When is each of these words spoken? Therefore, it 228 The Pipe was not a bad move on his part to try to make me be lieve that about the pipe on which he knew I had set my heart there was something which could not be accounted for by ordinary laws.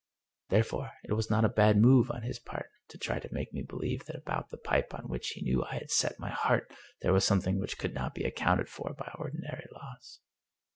Therefore, 0.49 0.93
it 1.03 1.09
228 1.09 1.09
The 1.09 1.09
Pipe 1.11 1.17
was 1.17 1.29
not 1.29 1.45
a 1.45 1.55
bad 1.55 1.77
move 1.79 2.09
on 2.09 2.23
his 2.23 2.39
part 2.39 2.71
to 2.87 2.97
try 2.97 3.19
to 3.19 3.31
make 3.31 3.53
me 3.53 3.61
be 3.61 3.75
lieve 3.75 4.05
that 4.05 4.15
about 4.15 4.49
the 4.49 4.57
pipe 4.57 4.95
on 4.95 5.07
which 5.07 5.27
he 5.27 5.43
knew 5.43 5.63
I 5.63 5.75
had 5.75 5.91
set 5.91 6.17
my 6.19 6.31
heart 6.31 6.73
there 7.03 7.13
was 7.13 7.23
something 7.23 7.59
which 7.59 7.77
could 7.77 7.93
not 7.93 8.15
be 8.15 8.23
accounted 8.23 8.67
for 8.67 8.95
by 8.97 9.11
ordinary 9.13 9.67
laws. 9.71 10.21